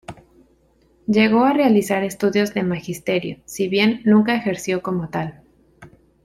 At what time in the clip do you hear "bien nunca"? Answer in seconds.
3.67-4.33